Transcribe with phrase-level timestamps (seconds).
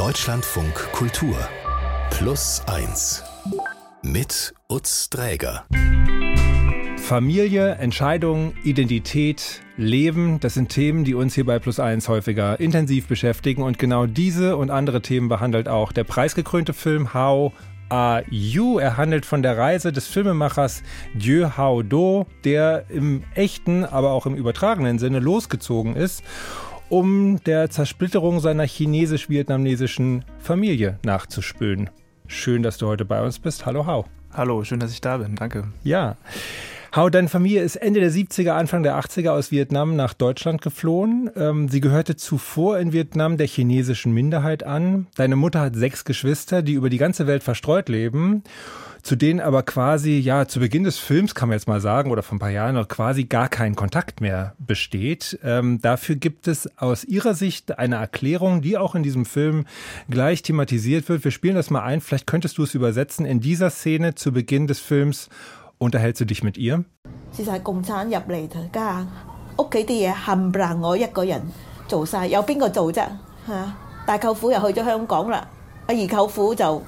[0.00, 1.36] Deutschlandfunk Kultur
[2.08, 3.22] Plus 1
[4.02, 5.66] mit Utz Dräger.
[6.96, 13.08] Familie, Entscheidung, Identität, Leben, das sind Themen, die uns hier bei Plus 1 häufiger intensiv
[13.08, 13.62] beschäftigen.
[13.62, 17.52] Und genau diese und andere Themen behandelt auch der preisgekrönte Film How
[17.90, 18.78] Are You.
[18.78, 20.82] Er handelt von der Reise des Filmemachers
[21.12, 26.22] Dieu Hao Do, der im echten, aber auch im übertragenen Sinne losgezogen ist
[26.90, 31.88] um der Zersplitterung seiner chinesisch-vietnamesischen Familie nachzuspülen.
[32.26, 33.64] Schön, dass du heute bei uns bist.
[33.64, 34.04] Hallo Hao.
[34.32, 35.36] Hallo, schön, dass ich da bin.
[35.36, 35.68] Danke.
[35.82, 36.16] Ja.
[36.92, 41.30] Hao, deine Familie ist Ende der 70er, Anfang der 80er aus Vietnam nach Deutschland geflohen.
[41.36, 45.06] Ähm, sie gehörte zuvor in Vietnam der chinesischen Minderheit an.
[45.14, 48.42] Deine Mutter hat sechs Geschwister, die über die ganze Welt verstreut leben
[49.03, 52.23] zu denen aber quasi, ja, zu Beginn des Films kann man jetzt mal sagen, oder
[52.23, 55.37] vor ein paar Jahren noch quasi gar kein Kontakt mehr besteht.
[55.43, 59.65] Ähm, dafür gibt es aus ihrer Sicht eine Erklärung, die auch in diesem Film
[60.09, 61.23] gleich thematisiert wird.
[61.23, 63.27] Wir spielen das mal ein, vielleicht könntest du es übersetzen.
[63.27, 65.29] In dieser Szene zu Beginn des Films
[65.77, 66.83] unterhältst du dich mit ihr?
[67.31, 69.05] Sie sagt, 共产入嚟家，
[69.57, 71.41] 屋企啲嘢冚唪唥我一个人
[71.87, 73.05] 做晒，有边个做啫？
[73.47, 73.73] 吓，
[74.07, 75.47] 大舅父又去咗香港啦，
[75.85, 76.81] 阿二舅父就。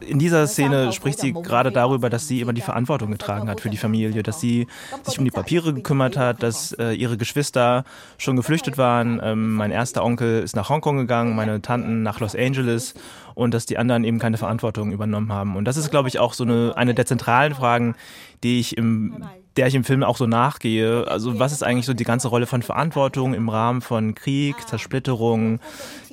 [0.00, 3.70] In dieser Szene spricht sie gerade darüber, dass sie immer die Verantwortung getragen hat für
[3.70, 4.66] die Familie, dass sie
[5.02, 7.84] sich um die Papiere gekümmert hat, dass äh, ihre Geschwister
[8.18, 9.20] schon geflüchtet waren.
[9.22, 12.94] Ähm, mein erster Onkel ist nach Hongkong gegangen, meine Tanten nach Los Angeles
[13.34, 15.56] und dass die anderen eben keine Verantwortung übernommen haben.
[15.56, 17.94] Und das ist, glaube ich, auch so eine, eine der zentralen Fragen,
[18.42, 19.24] die ich im
[19.56, 21.06] der ich im Film auch so nachgehe.
[21.08, 25.60] Also was ist eigentlich so die ganze Rolle von Verantwortung im Rahmen von Krieg, Zersplitterung,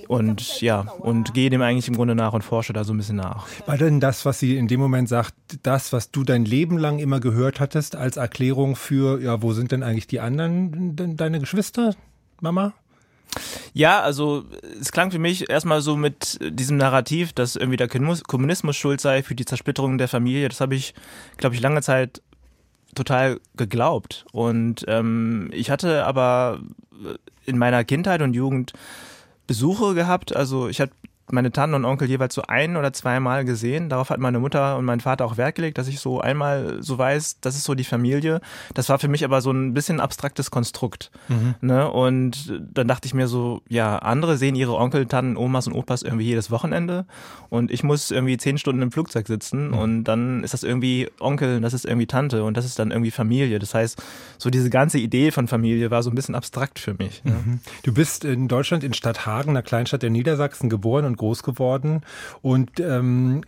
[0.08, 3.16] und ja, und gehe dem eigentlich im Grunde nach und forsche da so ein bisschen
[3.16, 3.48] nach.
[3.66, 5.34] War denn das, was sie in dem Moment sagt,
[5.64, 9.72] das, was du dein Leben lang immer gehört hattest, als Erklärung für, ja, wo sind
[9.72, 11.96] denn eigentlich die anderen, deine Geschwister,
[12.42, 12.74] Mama?
[13.74, 14.44] Ja, also
[14.80, 19.24] es klang für mich erstmal so mit diesem Narrativ, dass irgendwie der Kommunismus schuld sei
[19.24, 20.50] für die Zersplitterung der Familie.
[20.50, 20.94] Das habe ich,
[21.38, 22.22] glaube ich, lange Zeit
[22.94, 24.26] total geglaubt.
[24.31, 26.59] Und ähm, ich hatte aber
[27.46, 28.74] in meiner Kindheit und Jugend
[29.48, 30.36] Besuche gehabt.
[30.36, 30.94] Also ich hatte
[31.34, 33.90] meine Tanten und Onkel jeweils so ein oder zweimal gesehen.
[33.90, 36.98] Darauf hat meine Mutter und mein Vater auch Wert gelegt, dass ich so einmal so
[36.98, 38.40] weiß, das ist so die Familie.
[38.74, 41.12] Das war für mich aber so ein bisschen abstraktes Konstrukt.
[41.28, 41.56] Mhm.
[41.62, 41.90] Ne?
[41.90, 46.04] Und dann dachte ich mir so, ja, andere sehen ihre Onkel, Tanten, Omas und Opas
[46.04, 47.06] irgendwie jedes Wochenende
[47.50, 49.78] und ich muss irgendwie zehn Stunden im Flugzeug sitzen mhm.
[49.78, 53.12] und dann ist das irgendwie Onkel, das ist irgendwie Tante und das ist dann irgendwie
[53.12, 53.60] Familie.
[53.60, 54.02] Das heißt,
[54.38, 57.24] so diese ganze Idee von Familie war so ein bisschen abstrakt für mich.
[57.24, 57.34] Ne?
[57.46, 57.60] Mhm.
[57.84, 62.01] Du bist in Deutschland in Stadthagen, einer Kleinstadt der Niedersachsen, geboren und groß geworden.
[62.41, 63.44] Und ähm,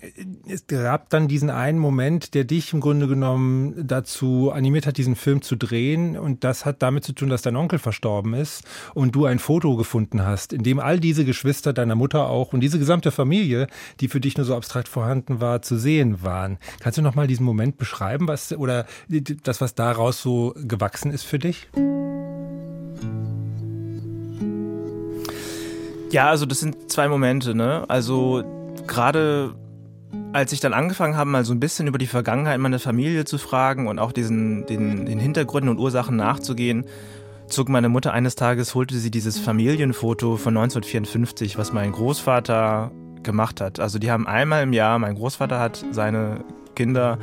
[0.47, 5.15] es gab dann diesen einen Moment, der dich im Grunde genommen dazu animiert hat, diesen
[5.15, 6.17] Film zu drehen.
[6.17, 8.63] Und das hat damit zu tun, dass dein Onkel verstorben ist
[8.93, 12.61] und du ein Foto gefunden hast, in dem all diese Geschwister deiner Mutter auch und
[12.61, 13.67] diese gesamte Familie,
[13.99, 16.57] die für dich nur so abstrakt vorhanden war, zu sehen waren.
[16.79, 18.85] Kannst du noch mal diesen Moment beschreiben, was oder
[19.43, 21.67] das, was daraus so gewachsen ist für dich?
[26.15, 27.83] Ja, also das sind zwei Momente, ne?
[27.89, 28.41] Also
[28.87, 29.53] gerade
[30.31, 33.37] als ich dann angefangen habe, mal so ein bisschen über die Vergangenheit meiner Familie zu
[33.37, 36.85] fragen und auch diesen, den, den Hintergründen und Ursachen nachzugehen,
[37.47, 43.59] zog meine Mutter eines Tages, holte sie dieses Familienfoto von 1954, was mein Großvater gemacht
[43.59, 43.81] hat.
[43.81, 47.17] Also die haben einmal im Jahr, mein Großvater hat seine Kinder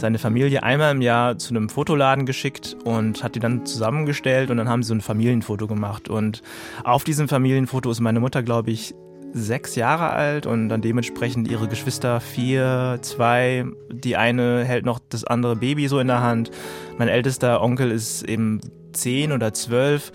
[0.00, 4.56] seine Familie einmal im Jahr zu einem Fotoladen geschickt und hat die dann zusammengestellt und
[4.56, 6.08] dann haben sie so ein Familienfoto gemacht.
[6.08, 6.42] Und
[6.84, 8.94] auf diesem Familienfoto ist meine Mutter, glaube ich,
[9.32, 13.64] sechs Jahre alt und dann dementsprechend ihre Geschwister vier, zwei.
[13.92, 16.50] Die eine hält noch das andere Baby so in der Hand.
[16.98, 18.60] Mein ältester Onkel ist eben
[18.92, 20.12] zehn oder zwölf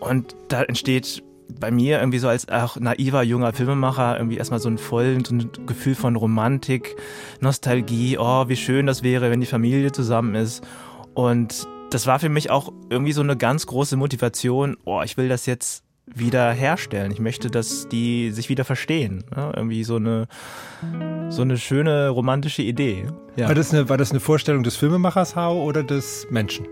[0.00, 1.22] und da entsteht
[1.60, 5.36] bei mir irgendwie so als auch naiver junger Filmemacher irgendwie erstmal so ein vollen so
[5.66, 6.96] Gefühl von Romantik,
[7.40, 10.62] Nostalgie, oh, wie schön das wäre, wenn die Familie zusammen ist.
[11.14, 15.28] Und das war für mich auch irgendwie so eine ganz große Motivation, oh, ich will
[15.28, 17.10] das jetzt wieder herstellen.
[17.10, 19.24] Ich möchte, dass die sich wieder verstehen.
[19.34, 20.26] Ja, irgendwie so eine,
[21.28, 23.06] so eine schöne romantische Idee.
[23.36, 23.48] Ja.
[23.48, 26.66] War, das eine, war das eine Vorstellung des Filmemachers Hau oder des Menschen?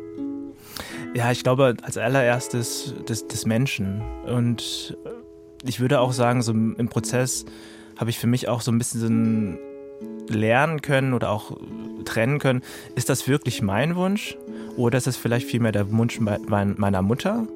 [1.16, 4.02] Ja, ich glaube als allererstes des, des Menschen.
[4.26, 4.98] Und
[5.64, 7.46] ich würde auch sagen, so im Prozess
[7.96, 9.58] habe ich für mich auch so ein bisschen
[10.28, 11.56] lernen können oder auch
[12.04, 12.60] trennen können,
[12.96, 14.36] ist das wirklich mein Wunsch
[14.76, 17.46] oder ist es vielleicht vielmehr der Wunsch meiner Mutter?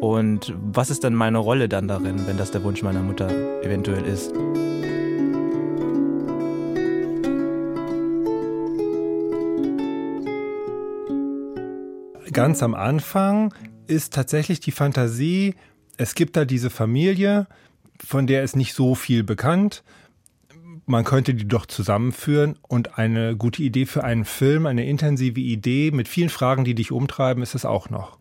[0.00, 3.30] Und was ist dann meine Rolle dann darin, wenn das der Wunsch meiner Mutter
[3.62, 4.32] eventuell ist?
[12.38, 13.54] Ganz am Anfang
[13.86, 15.54] ist tatsächlich die Fantasie
[15.98, 17.48] es gibt da diese Familie,
[18.02, 19.82] von der ist nicht so viel bekannt.
[20.86, 25.90] Man könnte die doch zusammenführen und eine gute Idee für einen Film, eine intensive Idee
[25.90, 28.16] mit vielen Fragen, die dich umtreiben, ist es auch noch.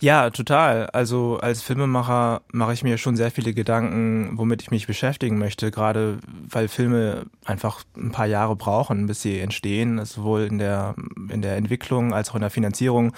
[0.00, 0.86] Ja, total.
[0.90, 5.72] Also als Filmemacher mache ich mir schon sehr viele Gedanken, womit ich mich beschäftigen möchte,
[5.72, 6.18] gerade
[6.48, 10.94] weil Filme einfach ein paar Jahre brauchen, bis sie entstehen, sowohl in der,
[11.30, 13.12] in der Entwicklung als auch in der Finanzierung.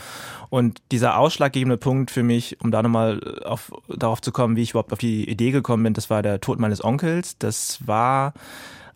[0.49, 4.71] Und dieser ausschlaggebende Punkt für mich, um da nochmal auf, darauf zu kommen, wie ich
[4.71, 7.37] überhaupt auf die Idee gekommen bin, das war der Tod meines Onkels.
[7.37, 8.33] Das war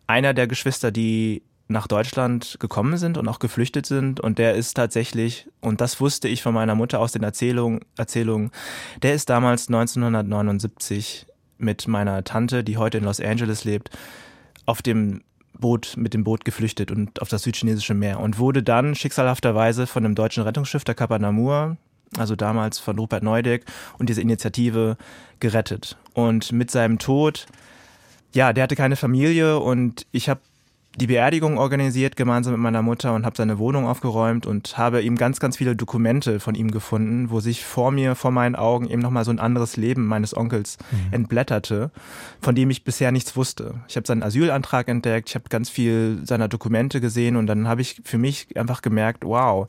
[0.06, 4.20] einer der Geschwister, die nach Deutschland gekommen sind und auch geflüchtet sind.
[4.20, 8.50] Und der ist tatsächlich, und das wusste ich von meiner Mutter aus den Erzählungen, Erzählungen
[9.02, 11.26] der ist damals 1979
[11.58, 13.90] mit meiner Tante, die heute in Los Angeles lebt,
[14.66, 15.22] auf dem
[15.56, 20.02] Boot, mit dem Boot geflüchtet und auf das südchinesische Meer und wurde dann schicksalhafterweise von
[20.02, 21.76] dem deutschen Rettungsschiff der Kappa Namur,
[22.18, 23.64] also damals von Rupert Neudeck
[23.98, 24.96] und diese Initiative
[25.38, 25.96] gerettet.
[26.12, 27.46] Und mit seinem Tod
[28.34, 30.40] ja, der hatte keine Familie und ich habe
[30.96, 35.16] die Beerdigung organisiert gemeinsam mit meiner Mutter und habe seine Wohnung aufgeräumt und habe ihm
[35.16, 39.02] ganz, ganz viele Dokumente von ihm gefunden, wo sich vor mir, vor meinen Augen eben
[39.02, 41.12] nochmal so ein anderes Leben meines Onkels mhm.
[41.12, 41.90] entblätterte,
[42.40, 43.80] von dem ich bisher nichts wusste.
[43.88, 47.80] Ich habe seinen Asylantrag entdeckt, ich habe ganz viel seiner Dokumente gesehen und dann habe
[47.80, 49.66] ich für mich einfach gemerkt, wow,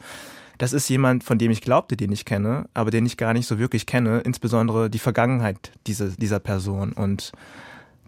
[0.58, 3.48] das ist jemand, von dem ich glaubte, den ich kenne, aber den ich gar nicht
[3.48, 6.94] so wirklich kenne, insbesondere die Vergangenheit diese, dieser Person.
[6.94, 7.32] Und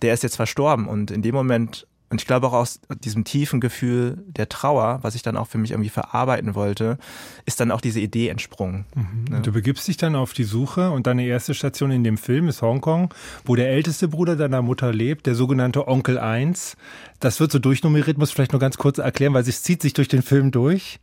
[0.02, 3.60] der ist jetzt verstorben und in dem Moment und ich glaube auch aus diesem tiefen
[3.60, 6.98] Gefühl der Trauer, was ich dann auch für mich irgendwie verarbeiten wollte,
[7.46, 8.86] ist dann auch diese Idee entsprungen.
[8.96, 9.26] Mhm.
[9.30, 9.40] Ja.
[9.42, 12.62] Du begibst dich dann auf die Suche und deine erste Station in dem Film ist
[12.62, 13.14] Hongkong,
[13.44, 16.78] wo der älteste Bruder deiner Mutter lebt, der sogenannte Onkel 1.
[17.20, 20.08] Das wird so durchnummeriert, muss vielleicht nur ganz kurz erklären, weil es zieht sich durch
[20.08, 21.00] den Film durch.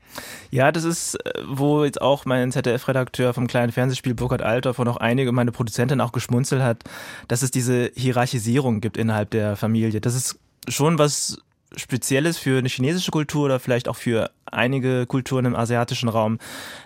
[0.50, 4.88] Ja, das ist, äh, wo jetzt auch mein ZDF-Redakteur vom kleinen Fernsehspiel Burkhard Althoff und
[4.88, 6.84] auch einige meine Produzentin auch geschmunzelt hat,
[7.28, 10.00] dass es diese Hierarchisierung gibt innerhalb der Familie.
[10.00, 10.38] Das ist
[10.69, 11.38] schon was
[11.76, 16.38] Spezielles für eine chinesische Kultur oder vielleicht auch für einige Kulturen im asiatischen Raum,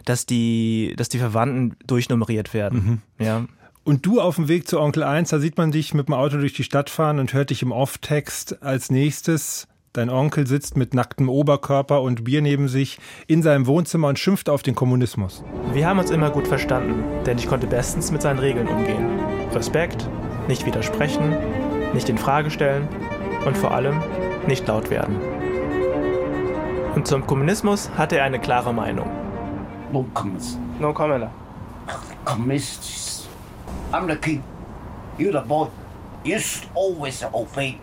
[0.04, 3.02] dass die, dass die Verwandten durchnummeriert werden.
[3.19, 3.25] Mhm.
[3.25, 3.44] Ja.
[3.84, 6.36] Und du auf dem Weg zu Onkel 1, da sieht man dich mit dem Auto
[6.36, 9.66] durch die Stadt fahren und hört dich im Off-Text als nächstes.
[9.94, 14.50] Dein Onkel sitzt mit nacktem Oberkörper und Bier neben sich in seinem Wohnzimmer und schimpft
[14.50, 15.42] auf den Kommunismus.
[15.72, 19.08] Wir haben uns immer gut verstanden, denn ich konnte bestens mit seinen Regeln umgehen.
[19.52, 20.08] Respekt,
[20.46, 21.34] nicht widersprechen,
[21.94, 22.88] nicht in Frage stellen
[23.48, 23.98] und vor allem
[24.46, 25.16] nicht laut werden.
[26.94, 29.08] Und zum Kommunismus hatte er eine klare Meinung.
[29.90, 30.58] No comments.
[30.78, 31.30] No comment.
[32.26, 33.26] Communists.
[33.90, 34.42] I'm the king.
[35.18, 35.68] You're the boy.
[36.24, 36.38] You
[36.74, 37.78] always obey.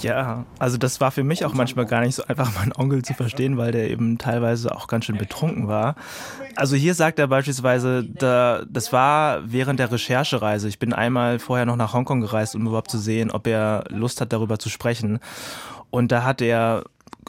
[0.00, 3.14] Ja, also das war für mich auch manchmal gar nicht so einfach, meinen Onkel zu
[3.14, 5.94] verstehen, weil der eben teilweise auch ganz schön betrunken war.
[6.56, 10.68] Also hier sagt er beispielsweise, da, das war während der Recherchereise.
[10.68, 14.20] Ich bin einmal vorher noch nach Hongkong gereist, um überhaupt zu sehen, ob er Lust
[14.20, 15.18] hat, darüber zu sprechen.
[15.90, 16.84] Und da hat er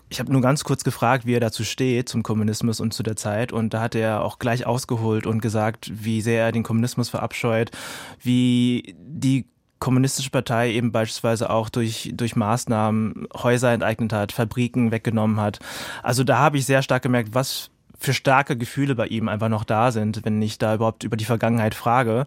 [0.09, 3.15] ich habe nur ganz kurz gefragt, wie er dazu steht, zum Kommunismus und zu der
[3.15, 3.51] Zeit.
[3.51, 7.71] Und da hat er auch gleich ausgeholt und gesagt, wie sehr er den Kommunismus verabscheut,
[8.19, 9.47] wie die
[9.83, 15.59] kommunistische Partei eben beispielsweise auch durch, durch Maßnahmen Häuser enteignet hat, Fabriken weggenommen hat.
[16.03, 17.69] Also da habe ich sehr stark gemerkt, was
[17.99, 21.25] für starke Gefühle bei ihm einfach noch da sind, wenn ich da überhaupt über die
[21.25, 22.25] Vergangenheit frage.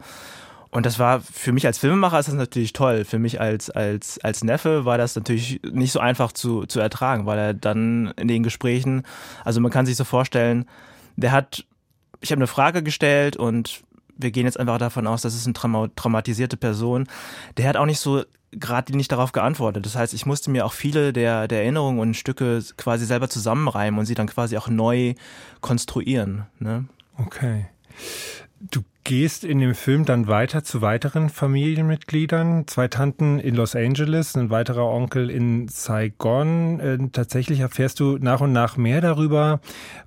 [0.70, 3.06] Und das war für mich als Filmemacher ist das natürlich toll.
[3.06, 7.24] Für mich als, als, als Neffe war das natürlich nicht so einfach zu, zu ertragen,
[7.24, 9.02] weil er dann in den Gesprächen,
[9.46, 10.66] also man kann sich so vorstellen,
[11.16, 11.64] der hat,
[12.20, 13.82] ich habe eine Frage gestellt und
[14.16, 17.06] wir gehen jetzt einfach davon aus, das ist eine trauma traumatisierte Person,
[17.56, 19.84] der hat auch nicht so gerade nicht darauf geantwortet.
[19.84, 23.98] Das heißt, ich musste mir auch viele der, der Erinnerungen und Stücke quasi selber zusammenreimen
[23.98, 25.14] und sie dann quasi auch neu
[25.60, 26.46] konstruieren.
[26.58, 26.86] Ne?
[27.18, 27.66] Okay.
[28.60, 32.66] Du gehst in dem Film dann weiter zu weiteren Familienmitgliedern.
[32.66, 36.80] Zwei Tanten in Los Angeles, ein weiterer Onkel in Saigon.
[36.80, 39.60] Äh, tatsächlich erfährst du nach und nach mehr darüber,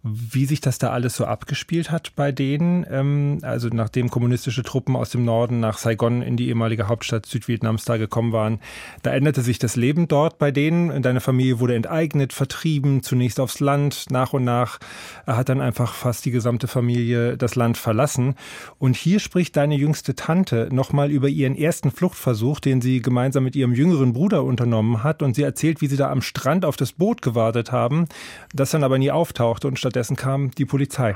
[0.03, 2.85] wie sich das da alles so abgespielt hat bei denen.
[2.91, 7.85] Ähm, also nachdem kommunistische Truppen aus dem Norden nach Saigon in die ehemalige Hauptstadt Südvietnams
[7.85, 8.59] da gekommen waren,
[9.01, 11.01] da änderte sich das Leben dort bei denen.
[11.01, 14.07] Deine Familie wurde enteignet, vertrieben, zunächst aufs Land.
[14.09, 14.79] Nach und nach
[15.25, 18.35] hat dann einfach fast die gesamte Familie das Land verlassen.
[18.77, 23.44] Und und hier spricht deine jüngste Tante nochmal über ihren ersten Fluchtversuch, den sie gemeinsam
[23.44, 25.22] mit ihrem jüngeren Bruder unternommen hat.
[25.22, 28.06] Und sie erzählt, wie sie da am Strand auf das Boot gewartet haben,
[28.52, 31.14] das dann aber nie auftauchte und stattdessen kam die Polizei.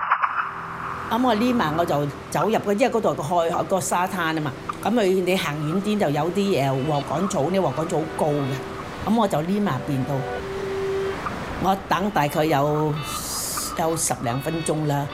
[1.10, 4.52] 咁我匿埋我就走入嘅，因为嗰度开个沙滩啊嘛。
[4.84, 9.06] 咁佢你行远啲就有啲诶禾稈草，呢禾稈草好高嘅。
[9.06, 10.12] 咁我就匿埋边度，
[11.64, 12.92] 我等大概有
[13.78, 15.06] 有十零分钟啦。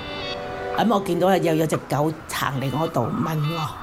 [0.79, 3.75] 咁我见到又有只狗行嚟我度问我：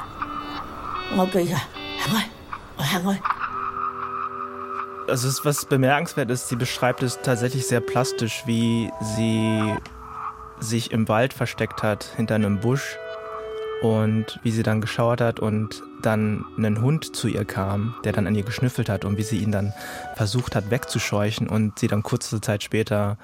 [5.07, 9.75] Also es, was bemerkenswert ist, sie beschreibt es tatsächlich sehr plastisch, wie sie
[10.59, 12.97] sich im Wald versteckt hat, hinter einem Busch
[13.81, 18.27] und wie sie dann geschauert hat und dann ein Hund zu ihr kam, der dann
[18.27, 19.73] an ihr geschnüffelt hat und wie sie ihn dann
[20.15, 23.17] versucht hat wegzuscheuchen und sie dann kurze Zeit später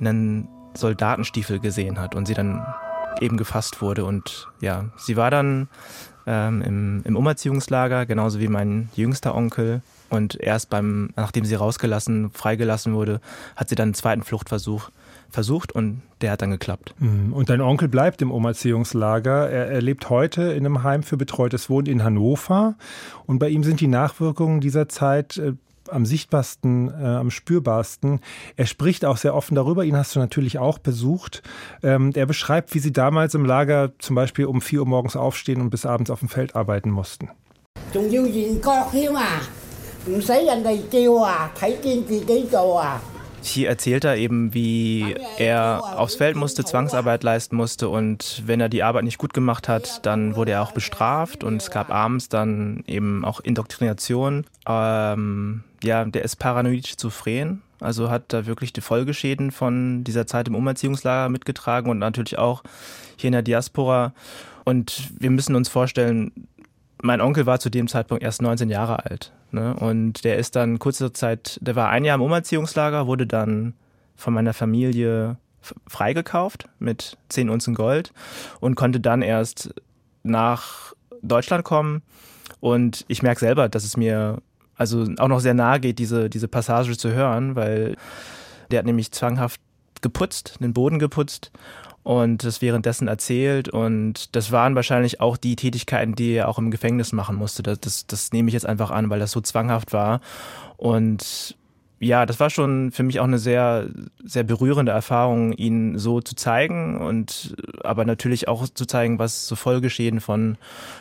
[0.00, 2.64] einen Soldatenstiefel gesehen hat und sie dann
[3.21, 5.67] eben gefasst wurde und ja, sie war dann
[6.27, 12.31] ähm, im, im Umerziehungslager, genauso wie mein jüngster Onkel und erst beim, nachdem sie rausgelassen,
[12.31, 13.21] freigelassen wurde,
[13.55, 14.89] hat sie dann einen zweiten Fluchtversuch
[15.29, 16.95] versucht und der hat dann geklappt.
[16.99, 17.33] Mhm.
[17.33, 19.49] Und dein Onkel bleibt im Umerziehungslager.
[19.49, 22.75] Er, er lebt heute in einem Heim für betreutes Wohnen in Hannover.
[23.25, 25.53] Und bei ihm sind die Nachwirkungen dieser Zeit äh,
[25.88, 28.20] am sichtbarsten, äh, am spürbarsten.
[28.56, 29.84] Er spricht auch sehr offen darüber.
[29.84, 31.42] Ihn hast du natürlich auch besucht.
[31.82, 35.60] Ähm, er beschreibt, wie sie damals im Lager zum Beispiel um 4 Uhr morgens aufstehen
[35.60, 37.28] und bis abends auf dem Feld arbeiten mussten.
[37.92, 39.42] 仲要研角添啊！
[40.06, 43.00] 唔使人哋叫啊，睇见自己做啊
[43.47, 48.69] ！hier erzählt er eben, wie er aufs Feld musste, Zwangsarbeit leisten musste und wenn er
[48.69, 52.29] die Arbeit nicht gut gemacht hat, dann wurde er auch bestraft und es gab abends
[52.29, 54.45] dann eben auch Indoktrination.
[54.67, 60.47] Ähm, ja, der ist paranoid schizophren, also hat da wirklich die Folgeschäden von dieser Zeit
[60.47, 62.63] im Umerziehungslager mitgetragen und natürlich auch
[63.17, 64.13] hier in der Diaspora.
[64.63, 66.31] Und wir müssen uns vorstellen,
[67.01, 69.31] mein Onkel war zu dem Zeitpunkt erst 19 Jahre alt.
[69.51, 69.75] Ne?
[69.75, 73.73] Und der ist dann kurze Zeit, der war ein Jahr im Umerziehungslager, wurde dann
[74.15, 75.37] von meiner Familie
[75.87, 78.13] freigekauft mit 10 Unzen Gold
[78.59, 79.73] und konnte dann erst
[80.23, 82.01] nach Deutschland kommen.
[82.59, 84.41] Und ich merke selber, dass es mir
[84.77, 87.95] also auch noch sehr nahe geht, diese, diese Passage zu hören, weil
[88.71, 89.61] der hat nämlich zwanghaft
[90.01, 91.51] geputzt, den Boden geputzt
[92.03, 93.67] und das währenddessen erzählt.
[93.67, 97.63] Und das waren wahrscheinlich auch die Tätigkeiten, die er auch im Gefängnis machen musste.
[97.63, 100.21] Das, das, das nehme ich jetzt einfach an, weil das so zwanghaft war.
[100.77, 101.57] Und
[101.99, 103.87] ja, das war schon für mich auch eine sehr,
[104.23, 109.55] sehr berührende Erfahrung, ihn so zu zeigen und aber natürlich auch zu zeigen, was so
[109.55, 110.57] Folgeschäden von,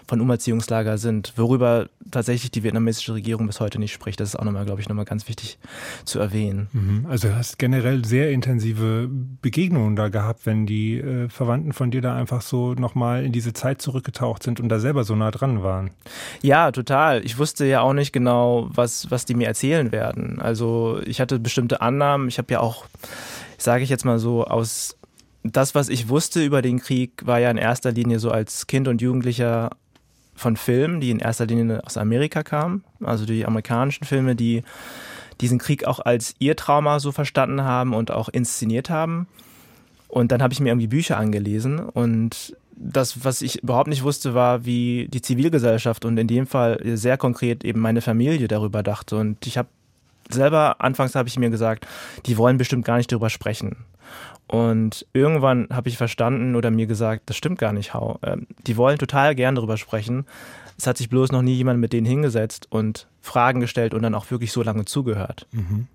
[0.06, 4.20] von Umerziehungslager sind, worüber tatsächlich die vietnamesische Regierung bis heute nicht spricht.
[4.20, 5.58] Das ist auch nochmal, glaube ich, nochmal ganz wichtig
[6.04, 6.68] zu erwähnen.
[6.72, 7.06] Mhm.
[7.08, 9.08] Also du hast generell sehr intensive
[9.42, 13.52] Begegnungen da gehabt, wenn die äh, Verwandten von dir da einfach so nochmal in diese
[13.52, 15.90] Zeit zurückgetaucht sind und da selber so nah dran waren.
[16.42, 17.24] Ja, total.
[17.24, 20.40] Ich wusste ja auch nicht genau, was, was die mir erzählen werden.
[20.40, 22.28] Also ich hatte bestimmte Annahmen.
[22.28, 22.84] Ich habe ja auch,
[23.58, 24.96] sage ich jetzt mal so, aus
[25.42, 28.88] das, was ich wusste über den Krieg, war ja in erster Linie so als Kind
[28.88, 29.70] und Jugendlicher
[30.34, 32.82] von Filmen, die in erster Linie aus Amerika kamen.
[33.02, 34.62] Also die amerikanischen Filme, die
[35.40, 39.26] diesen Krieg auch als ihr Trauma so verstanden haben und auch inszeniert haben.
[40.08, 44.34] Und dann habe ich mir irgendwie Bücher angelesen und das, was ich überhaupt nicht wusste,
[44.34, 49.16] war, wie die Zivilgesellschaft und in dem Fall sehr konkret eben meine Familie darüber dachte.
[49.16, 49.68] Und ich habe
[50.30, 51.86] selber, anfangs habe ich mir gesagt,
[52.26, 53.84] die wollen bestimmt gar nicht darüber sprechen.
[54.46, 58.18] Und irgendwann habe ich verstanden oder mir gesagt, das stimmt gar nicht, Hau.
[58.22, 60.26] Ähm, die wollen total gern darüber sprechen.
[60.76, 64.14] Es hat sich bloß noch nie jemand mit denen hingesetzt und Fragen gestellt und dann
[64.14, 65.46] auch wirklich so lange zugehört.
[65.52, 65.86] Mhm.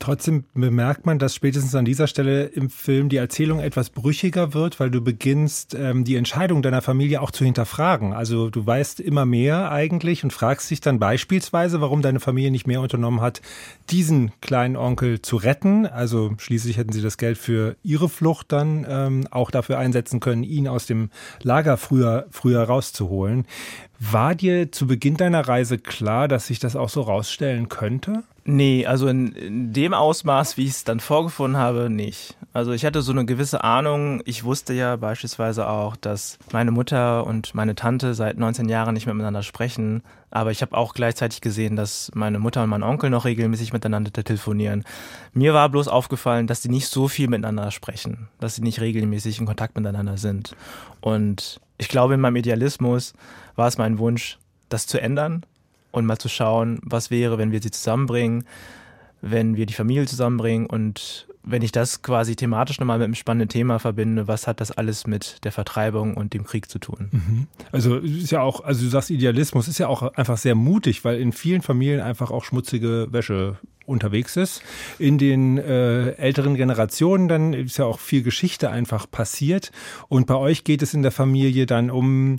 [0.00, 4.80] Trotzdem bemerkt man, dass spätestens an dieser Stelle im Film die Erzählung etwas brüchiger wird,
[4.80, 8.14] weil du beginnst, ähm, die Entscheidung deiner Familie auch zu hinterfragen.
[8.14, 12.66] Also du weißt immer mehr eigentlich und fragst dich dann beispielsweise, warum deine Familie nicht
[12.66, 13.42] mehr unternommen hat,
[13.90, 15.86] diesen kleinen Onkel zu retten.
[15.86, 20.44] Also schließlich hätten sie das Geld für ihre Flucht dann ähm, auch dafür einsetzen können,
[20.44, 21.10] ihn aus dem
[21.42, 23.44] Lager früher, früher rauszuholen.
[23.98, 28.22] War dir zu Beginn deiner Reise klar, dass sich das auch so rausstellen könnte?
[28.44, 32.36] Nee, also in, in dem Ausmaß, wie ich es dann vorgefunden habe, nicht.
[32.52, 34.22] Also ich hatte so eine gewisse Ahnung.
[34.24, 39.06] Ich wusste ja beispielsweise auch, dass meine Mutter und meine Tante seit 19 Jahren nicht
[39.06, 40.02] mehr miteinander sprechen.
[40.30, 44.12] Aber ich habe auch gleichzeitig gesehen, dass meine Mutter und mein Onkel noch regelmäßig miteinander
[44.12, 44.84] telefonieren.
[45.32, 49.38] Mir war bloß aufgefallen, dass sie nicht so viel miteinander sprechen, dass sie nicht regelmäßig
[49.38, 50.56] in Kontakt miteinander sind.
[51.00, 53.12] Und ich glaube, in meinem Idealismus
[53.54, 55.44] war es mein Wunsch, das zu ändern
[55.92, 58.44] und mal zu schauen, was wäre, wenn wir sie zusammenbringen,
[59.22, 63.48] wenn wir die Familie zusammenbringen und wenn ich das quasi thematisch nochmal mit einem spannenden
[63.48, 67.08] Thema verbinde, was hat das alles mit der Vertreibung und dem Krieg zu tun?
[67.10, 67.46] Mhm.
[67.72, 71.18] Also ist ja auch, also du sagst Idealismus, ist ja auch einfach sehr mutig, weil
[71.18, 73.56] in vielen Familien einfach auch schmutzige Wäsche
[73.86, 74.62] unterwegs ist.
[74.98, 79.72] In den äh, älteren Generationen dann ist ja auch viel Geschichte einfach passiert.
[80.08, 82.36] Und bei euch geht es in der Familie dann um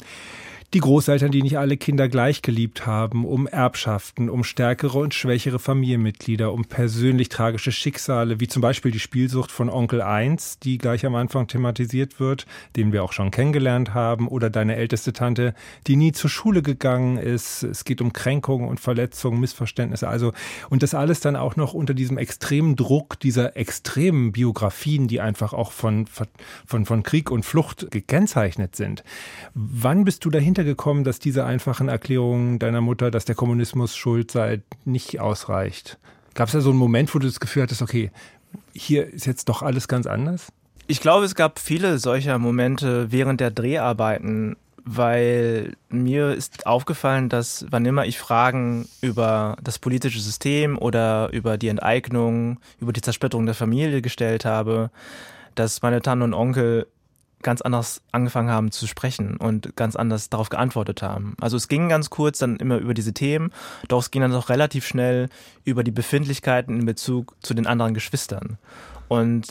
[0.73, 5.59] die Großeltern, die nicht alle Kinder gleich geliebt haben, um Erbschaften, um stärkere und schwächere
[5.59, 11.05] Familienmitglieder, um persönlich tragische Schicksale, wie zum Beispiel die Spielsucht von Onkel 1, die gleich
[11.05, 12.45] am Anfang thematisiert wird,
[12.77, 15.53] den wir auch schon kennengelernt haben, oder deine älteste Tante,
[15.87, 17.63] die nie zur Schule gegangen ist.
[17.63, 20.07] Es geht um Kränkungen und Verletzungen, Missverständnisse.
[20.07, 20.31] Also,
[20.69, 25.51] und das alles dann auch noch unter diesem extremen Druck dieser extremen Biografien, die einfach
[25.51, 29.03] auch von, von, von Krieg und Flucht gekennzeichnet sind.
[29.53, 34.31] Wann bist du dahinter gekommen, dass diese einfachen Erklärungen deiner Mutter, dass der Kommunismus schuld
[34.31, 35.97] sei, nicht ausreicht?
[36.33, 38.11] Gab es da so einen Moment, wo du das Gefühl hattest, okay,
[38.73, 40.47] hier ist jetzt doch alles ganz anders?
[40.87, 47.65] Ich glaube, es gab viele solcher Momente während der Dreharbeiten, weil mir ist aufgefallen, dass
[47.69, 53.45] wann immer ich Fragen über das politische System oder über die Enteignung, über die Zersplitterung
[53.45, 54.89] der Familie gestellt habe,
[55.55, 56.87] dass meine Tante und Onkel
[57.43, 61.35] ganz anders angefangen haben zu sprechen und ganz anders darauf geantwortet haben.
[61.39, 63.51] Also es ging ganz kurz dann immer über diese Themen,
[63.87, 65.29] doch es ging dann auch relativ schnell
[65.63, 68.57] über die Befindlichkeiten in Bezug zu den anderen Geschwistern.
[69.07, 69.47] Und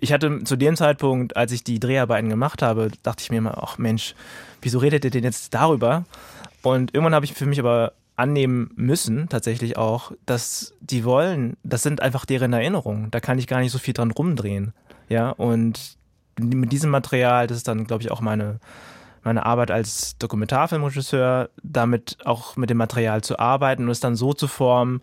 [0.00, 3.62] ich hatte zu dem Zeitpunkt, als ich die Dreharbeiten gemacht habe, dachte ich mir immer,
[3.62, 4.14] ach Mensch,
[4.60, 6.04] wieso redet ihr denn jetzt darüber?
[6.62, 11.82] Und irgendwann habe ich für mich aber annehmen müssen, tatsächlich auch, dass die wollen, das
[11.82, 13.10] sind einfach deren Erinnerungen.
[13.10, 14.72] Da kann ich gar nicht so viel dran rumdrehen.
[15.08, 15.96] Ja, und
[16.38, 18.60] mit diesem Material, das ist dann, glaube ich, auch meine,
[19.22, 24.32] meine Arbeit als Dokumentarfilmregisseur, damit auch mit dem Material zu arbeiten und es dann so
[24.32, 25.00] zu formen,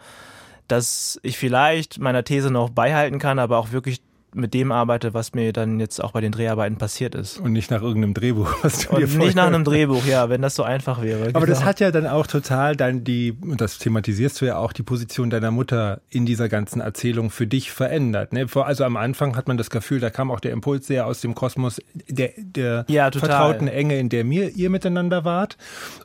[0.68, 4.02] dass ich vielleicht meiner These noch beihalten kann, aber auch wirklich
[4.34, 7.40] mit dem arbeite, was mir dann jetzt auch bei den Dreharbeiten passiert ist.
[7.40, 10.42] Und nicht nach irgendeinem Drehbuch, was du Und dir nicht nach einem Drehbuch, ja, wenn
[10.42, 11.30] das so einfach wäre.
[11.30, 11.46] Aber genau.
[11.46, 14.84] das hat ja dann auch total dann die, und das thematisierst du ja auch, die
[14.84, 18.34] Position deiner Mutter in dieser ganzen Erzählung für dich verändert.
[18.34, 18.46] Ne?
[18.54, 21.36] Also am Anfang hat man das Gefühl, da kam auch der Impuls sehr aus dem
[21.36, 25.58] Kosmos der, der ja, vertrauten Enge, in der mir, ihr miteinander wart.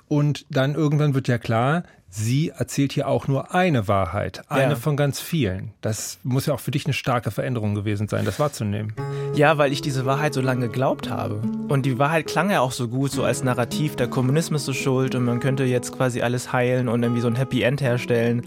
[0.09, 1.85] Und dann irgendwann wird ja klar,
[2.15, 4.77] sie erzählt hier auch nur eine Wahrheit, eine ja.
[4.77, 5.73] von ganz vielen.
[5.81, 8.95] Das muss ja auch für dich eine starke Veränderung gewesen sein, das wahrzunehmen.
[9.35, 11.43] Ja, weil ich diese Wahrheit so lange geglaubt habe.
[11.69, 15.17] Und die Wahrheit klang ja auch so gut, so als Narrativ, der Kommunismus ist schuld
[15.17, 18.47] und man könnte jetzt quasi alles heilen und irgendwie so ein Happy End herstellen.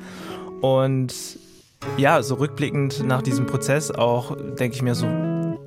[0.62, 1.14] Und
[1.98, 5.08] ja, so rückblickend nach diesem Prozess auch, denke ich mir so,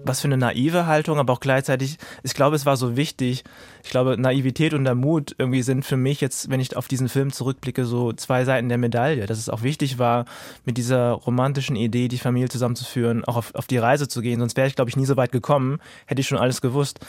[0.03, 3.45] was für eine naive Haltung, aber auch gleichzeitig, ich glaube, es war so wichtig.
[3.83, 7.09] Ich glaube, Naivität und der Mut irgendwie sind für mich jetzt, wenn ich auf diesen
[7.09, 9.27] Film zurückblicke, so zwei Seiten der Medaille.
[9.27, 10.25] Dass es auch wichtig war,
[10.65, 14.41] mit dieser romantischen Idee, die Familie zusammenzuführen, auch auf, auf die Reise zu gehen.
[14.41, 17.01] Sonst wäre ich, glaube ich, nie so weit gekommen, hätte ich schon alles gewusst.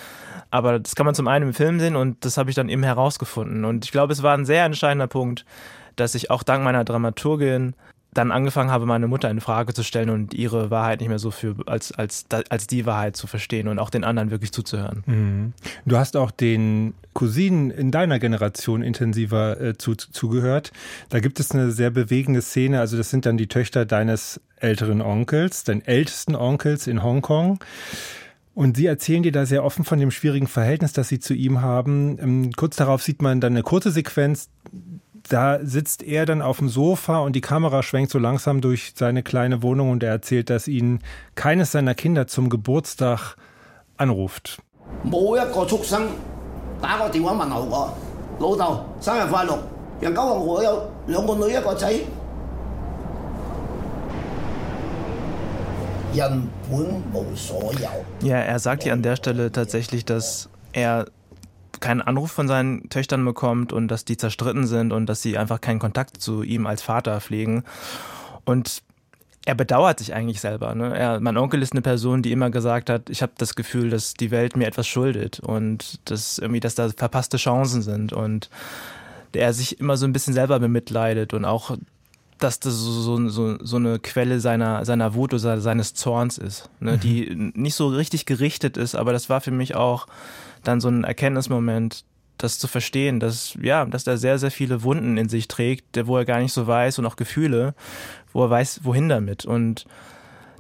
[0.49, 2.83] Aber das kann man zum einen im Film sehen und das habe ich dann eben
[2.83, 3.63] herausgefunden.
[3.63, 5.45] Und ich glaube, es war ein sehr entscheidender Punkt,
[5.95, 7.73] dass ich auch dank meiner Dramaturgin
[8.13, 11.31] dann angefangen habe, meine Mutter in Frage zu stellen und ihre Wahrheit nicht mehr so
[11.31, 15.03] für als, als, als die Wahrheit zu verstehen und auch den anderen wirklich zuzuhören.
[15.05, 15.53] Mhm.
[15.85, 20.71] Du hast auch den Cousinen in deiner Generation intensiver äh, zu, zugehört.
[21.09, 22.81] Da gibt es eine sehr bewegende Szene.
[22.81, 27.59] Also das sind dann die Töchter deines älteren Onkels, deinen ältesten Onkels in Hongkong.
[28.53, 31.61] Und sie erzählen dir da sehr offen von dem schwierigen Verhältnis, das sie zu ihm
[31.61, 32.17] haben.
[32.19, 34.49] Ähm, kurz darauf sieht man dann eine kurze Sequenz,
[35.29, 39.23] da sitzt er dann auf dem Sofa und die Kamera schwenkt so langsam durch seine
[39.23, 40.99] kleine Wohnung und er erzählt, dass ihn
[41.35, 43.35] keines seiner Kinder zum Geburtstag
[43.97, 44.61] anruft.
[58.21, 61.05] Ja, er sagt hier an der Stelle tatsächlich, dass er
[61.81, 65.59] keinen Anruf von seinen Töchtern bekommt und dass die zerstritten sind und dass sie einfach
[65.59, 67.63] keinen Kontakt zu ihm als Vater pflegen.
[68.45, 68.83] Und
[69.45, 70.75] er bedauert sich eigentlich selber.
[70.75, 70.95] Ne?
[70.97, 74.13] Er, mein Onkel ist eine Person, die immer gesagt hat, ich habe das Gefühl, dass
[74.13, 78.49] die Welt mir etwas schuldet und dass irgendwie, dass da verpasste Chancen sind und
[79.33, 81.75] er sich immer so ein bisschen selber bemitleidet und auch
[82.37, 86.93] dass das so, so, so eine Quelle seiner, seiner Wut oder seines Zorns ist, ne?
[86.93, 86.99] Mhm.
[86.99, 90.07] die nicht so richtig gerichtet ist, aber das war für mich auch
[90.63, 92.05] dann so ein Erkenntnismoment,
[92.37, 96.17] das zu verstehen, dass, ja, dass er sehr, sehr viele Wunden in sich trägt, wo
[96.17, 97.75] er gar nicht so weiß und auch Gefühle,
[98.33, 99.45] wo er weiß, wohin damit.
[99.45, 99.85] Und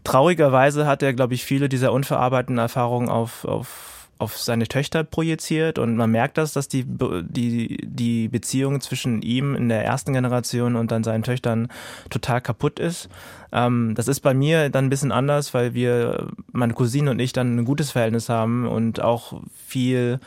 [0.03, 5.79] traurigerweise hat er, glaube ich, viele dieser unverarbeiteten Erfahrungen auf, auf auf seine Töchter projiziert
[5.79, 10.75] und man merkt das, dass die, die, die Beziehung zwischen ihm in der ersten Generation
[10.75, 11.69] und dann seinen Töchtern
[12.09, 13.09] total kaputt ist.
[13.51, 17.33] Ähm, das ist bei mir dann ein bisschen anders, weil wir, meine Cousine und ich,
[17.33, 20.19] dann ein gutes Verhältnis haben und auch viel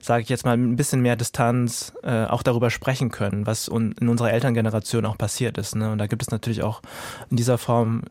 [0.00, 3.94] sage ich jetzt mal, ein bisschen mehr Distanz äh, auch darüber sprechen können, was in
[4.06, 5.76] unserer Elterngeneration auch passiert ist.
[5.76, 5.90] Ne?
[5.90, 6.82] Und da gibt es natürlich auch
[7.30, 8.02] in dieser Form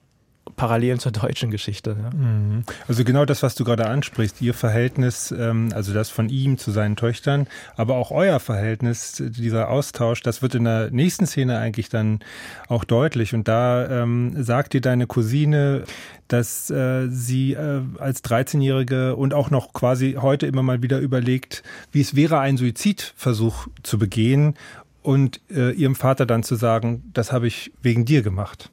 [0.56, 1.95] Parallelen zur deutschen Geschichte.
[2.01, 2.10] Ja.
[2.15, 2.63] Mhm.
[2.88, 6.71] Also genau das, was du gerade ansprichst, ihr Verhältnis, ähm, also das von ihm zu
[6.71, 11.89] seinen Töchtern, aber auch euer Verhältnis, dieser Austausch, das wird in der nächsten Szene eigentlich
[11.89, 12.19] dann
[12.67, 13.34] auch deutlich.
[13.34, 15.84] Und da ähm, sagt dir deine Cousine,
[16.27, 21.63] dass äh, sie äh, als 13-Jährige und auch noch quasi heute immer mal wieder überlegt,
[21.91, 24.56] wie es wäre, einen Suizidversuch zu begehen
[25.01, 28.71] und äh, ihrem Vater dann zu sagen, das habe ich wegen dir gemacht.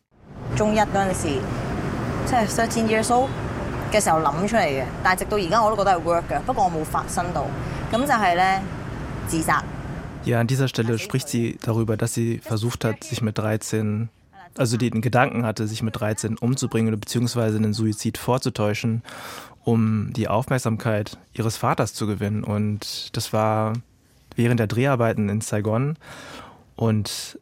[0.55, 1.39] 中一嗰阵时，
[2.25, 3.29] 即系 thirteen years old
[3.91, 7.45] 嘅时候谂出嚟嘅，但系直到而家我都觉得系 work 嘅，不过我冇发生到，
[7.91, 8.61] 咁就系咧
[9.27, 9.63] 自杀。
[10.25, 14.09] Ja, an dieser Stelle spricht sie darüber, dass sie versucht hat, sich mit 13,
[14.57, 19.03] also den Gedanken hatte, sich mit 13 umzubringen beziehungsweise einen Suizid vorzutäuschen,
[19.63, 22.43] um die Aufmerksamkeit ihres Vaters zu gewinnen.
[22.43, 23.73] Und das war
[24.35, 25.95] während der Dreharbeiten in Saigon.
[26.75, 27.39] Und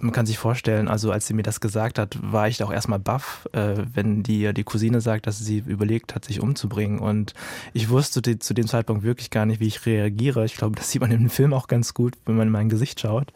[0.00, 2.98] man kann sich vorstellen, also als sie mir das gesagt hat, war ich auch erstmal
[2.98, 6.98] baff, äh, wenn die, die Cousine sagt, dass sie überlegt hat, sich umzubringen.
[6.98, 7.34] Und
[7.72, 10.44] ich wusste die, zu dem Zeitpunkt wirklich gar nicht, wie ich reagiere.
[10.44, 13.00] Ich glaube, das sieht man im Film auch ganz gut, wenn man in mein Gesicht
[13.00, 13.32] schaut.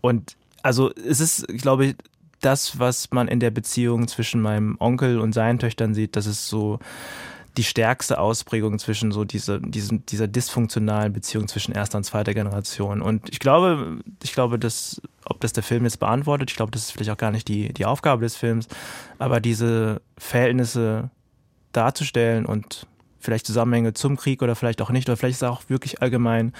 [0.00, 1.94] Und also es ist, ich glaube,
[2.40, 6.48] das, was man in der Beziehung zwischen meinem Onkel und seinen Töchtern sieht, das ist
[6.48, 6.78] so
[7.56, 13.00] die stärkste Ausprägung zwischen so diese, diesen, dieser dysfunktionalen Beziehung zwischen erster und zweiter Generation.
[13.00, 16.82] Und ich glaube, ich glaube, dass, ob das der Film jetzt beantwortet, ich glaube, das
[16.82, 18.68] ist vielleicht auch gar nicht die, die Aufgabe des Films,
[19.18, 21.10] aber diese Verhältnisse
[21.72, 22.86] darzustellen und
[23.18, 26.52] vielleicht Zusammenhänge zum Krieg oder vielleicht auch nicht, oder vielleicht ist auch wirklich allgemein,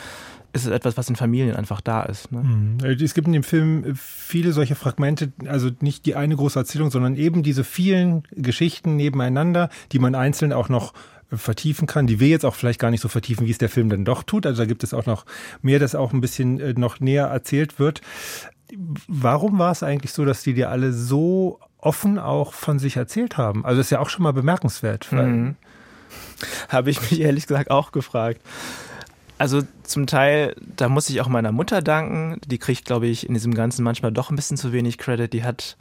[0.57, 2.33] ist es etwas, was in Familien einfach da ist.
[2.33, 2.43] Ne?
[2.43, 2.79] Mhm.
[3.01, 7.17] Es gibt in dem Film viele solche Fragmente, also nicht die eine große Erzählung, sondern
[7.17, 10.93] eben diese vielen Geschichten nebeneinander, die man einzeln auch noch
[11.33, 13.89] vertiefen kann, die wir jetzt auch vielleicht gar nicht so vertiefen, wie es der Film
[13.89, 14.47] dann doch tut.
[14.47, 15.27] Also da gibt es auch noch
[15.61, 18.01] mehr, das auch ein bisschen äh, noch näher erzählt wird.
[19.09, 23.37] Warum war es eigentlich so, dass die dir alle so offen auch von sich erzählt
[23.37, 23.65] haben?
[23.65, 25.11] Also das ist ja auch schon mal bemerkenswert.
[25.13, 25.57] Mhm.
[26.69, 28.41] Habe ich mich ehrlich gesagt auch gefragt.
[29.39, 32.41] Also zum Teil, da muss ich auch meiner Mutter danken.
[32.47, 35.31] Die kriegt, glaube ich, in diesem Ganzen manchmal doch ein bisschen zu wenig Credit.
[35.33, 35.77] Die hat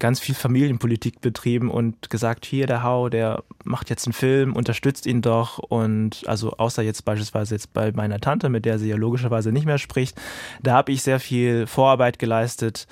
[0.00, 5.06] ganz viel Familienpolitik betrieben und gesagt, hier der Hau, der macht jetzt einen Film, unterstützt
[5.06, 5.58] ihn doch.
[5.58, 9.66] Und also außer jetzt beispielsweise jetzt bei meiner Tante, mit der sie ja logischerweise nicht
[9.66, 10.20] mehr spricht,
[10.62, 12.88] da habe ich sehr viel Vorarbeit geleistet,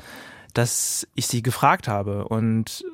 [0.55, 2.29] dass ich sie gefragt habe.
[2.29, 2.85] Und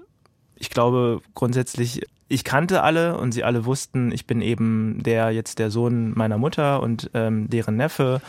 [0.56, 2.02] ich glaube grundsätzlich
[2.34, 6.36] ich kannte alle und sie alle wussten, ich bin eben der jetzt der Sohn meiner
[6.36, 8.20] Mutter und ähm, deren Neffe.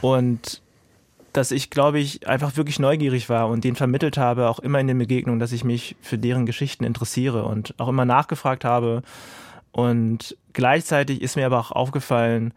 [0.00, 0.62] Und
[1.34, 4.86] dass ich, glaube ich, einfach wirklich neugierig war und denen vermittelt habe, auch immer in
[4.86, 9.02] den Begegnungen, dass ich mich für deren Geschichten interessiere und auch immer nachgefragt habe.
[9.72, 12.54] Und gleichzeitig ist mir aber auch aufgefallen,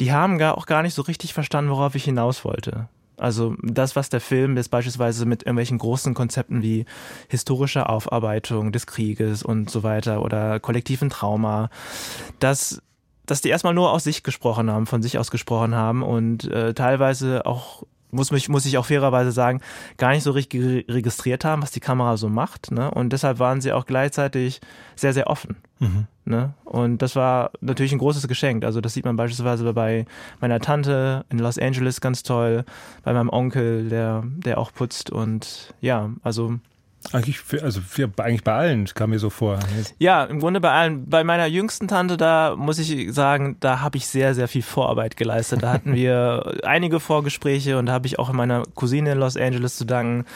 [0.00, 2.88] die haben gar auch gar nicht so richtig verstanden, worauf ich hinaus wollte.
[3.18, 6.84] Also das, was der Film jetzt beispielsweise mit irgendwelchen großen Konzepten wie
[7.28, 11.70] historischer Aufarbeitung des Krieges und so weiter oder kollektiven Trauma,
[12.38, 12.82] dass,
[13.26, 16.74] dass die erstmal nur aus sich gesprochen haben, von sich aus gesprochen haben und äh,
[16.74, 19.60] teilweise auch muss, mich, muss ich auch fairerweise sagen,
[19.96, 22.70] gar nicht so richtig registriert haben, was die Kamera so macht.
[22.70, 22.90] Ne?
[22.90, 24.60] Und deshalb waren sie auch gleichzeitig
[24.96, 25.56] sehr, sehr offen.
[25.78, 26.06] Mhm.
[26.24, 26.54] Ne?
[26.64, 28.64] Und das war natürlich ein großes Geschenk.
[28.64, 30.06] Also das sieht man beispielsweise bei
[30.40, 32.64] meiner Tante in Los Angeles ganz toll,
[33.02, 35.10] bei meinem Onkel, der, der auch putzt.
[35.10, 36.58] Und ja, also
[37.12, 39.58] eigentlich, für, also für, eigentlich bei allen kam mir so vor.
[39.98, 41.08] Ja, im Grunde bei allen.
[41.08, 45.16] Bei meiner jüngsten Tante, da muss ich sagen, da habe ich sehr, sehr viel Vorarbeit
[45.16, 45.62] geleistet.
[45.62, 49.76] Da hatten wir einige Vorgespräche und da habe ich auch meiner Cousine in Los Angeles
[49.76, 50.26] zu danken,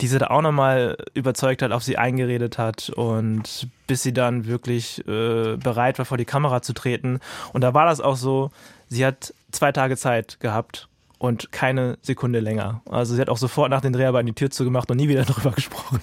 [0.00, 4.46] die sie da auch nochmal überzeugt hat, auf sie eingeredet hat und bis sie dann
[4.46, 7.20] wirklich äh, bereit war, vor die Kamera zu treten.
[7.52, 8.50] Und da war das auch so,
[8.88, 10.88] sie hat zwei Tage Zeit gehabt
[11.18, 12.82] und keine Sekunde länger.
[12.88, 15.50] Also sie hat auch sofort nach den Dreharbeiten die Tür zugemacht und nie wieder darüber
[15.50, 16.00] gesprochen.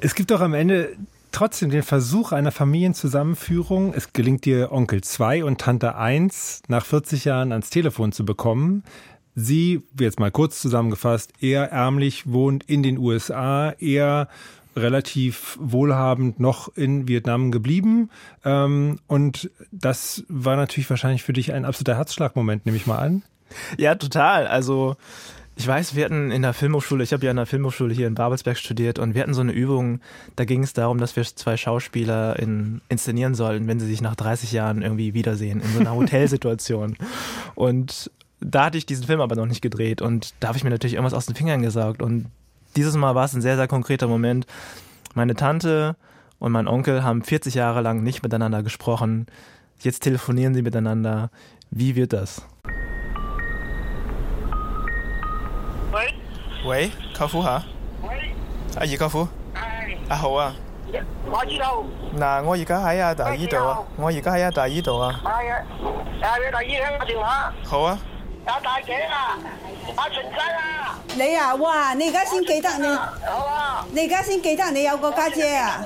[0.00, 0.96] Es gibt doch am Ende
[1.32, 3.94] trotzdem den Versuch einer Familienzusammenführung.
[3.94, 8.84] Es gelingt dir Onkel 2 und Tante 1 nach 40 Jahren ans Telefon zu bekommen.
[9.34, 14.28] Sie, jetzt mal kurz zusammengefasst, eher ärmlich, wohnt in den USA, eher
[14.76, 18.10] relativ wohlhabend noch in Vietnam geblieben.
[18.44, 23.22] Ähm, und das war natürlich wahrscheinlich für dich ein absoluter Herzschlagmoment, nehme ich mal an.
[23.78, 24.46] Ja, total.
[24.46, 24.96] Also
[25.56, 28.14] ich weiß, wir hatten in der Filmhochschule, ich habe ja in der Filmhochschule hier in
[28.14, 30.00] Babelsberg studiert und wir hatten so eine Übung,
[30.36, 34.16] da ging es darum, dass wir zwei Schauspieler in, inszenieren sollten, wenn sie sich nach
[34.16, 36.96] 30 Jahren irgendwie wiedersehen, in so einer Hotelsituation.
[37.54, 38.10] und
[38.40, 40.94] da hatte ich diesen Film aber noch nicht gedreht und da habe ich mir natürlich
[40.94, 42.26] irgendwas aus den Fingern gesaugt und
[42.74, 44.46] dieses Mal war es ein sehr, sehr konkreter Moment.
[45.14, 45.96] Meine Tante
[46.38, 49.26] und mein Onkel haben 40 Jahre lang nicht miteinander gesprochen.
[49.78, 51.30] Jetzt telefonieren sie miteinander.
[51.70, 52.42] Wie wird das?
[56.64, 57.62] 喂，喂，舅父嚇？
[58.02, 58.34] 喂，
[58.78, 59.96] 阿姨舅父，係。
[60.08, 60.54] 阿豪啊，
[61.30, 61.82] 我知道。
[62.18, 65.56] 嗱，我而家喺阿大姨度啊，我而家喺阿大姨度啊，係啊，
[66.22, 67.98] 啊你第二聽個電話，好啊，
[68.46, 69.38] 阿大姐啊，
[69.96, 71.94] 阿純仔啊，你啊，哇！
[71.94, 75.84] 你而家先記得你，好啊，你而家先記得你有個家姐啊！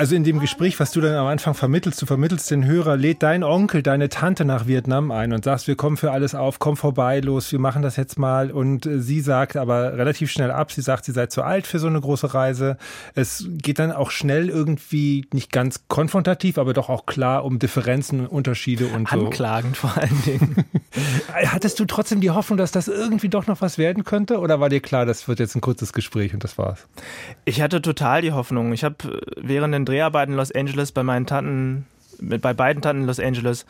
[0.00, 0.10] 你。
[0.10, 3.44] Also in dem Gespräch, was du dann am Anfang vermittelst, du vermittelst den Hörer, lädt dein
[3.44, 7.20] Onkel, deine Tante nach Vietnam ein und sagst, wir kommen für alles auf, komm vorbei,
[7.20, 8.50] los, wir machen das jetzt mal.
[8.50, 11.78] Und äh, sie sagt aber relativ schnell ab, sie sagt, sie sei zu alt für
[11.78, 12.78] so eine große Reise.
[13.14, 18.26] Es geht dann auch schnell irgendwie nicht ganz konfrontativ, aber doch auch klar um Differenzen,
[18.26, 19.26] Unterschiede und so.
[19.26, 20.64] anklagend vor allen Dingen.
[21.34, 24.38] Hattest du trotzdem die Hoffnung, dass das irgendwie doch noch was werden könnte?
[24.38, 26.88] Oder war dir klar, das wird jetzt ein kurzes Gespräch und das war's?
[27.44, 28.72] Ich hatte total die Hoffnung.
[28.72, 31.86] Ich habe während den Dreharbeiten in Los Angeles bei meinen Tanten,
[32.20, 33.66] mit, bei beiden Tanten in Los Angeles,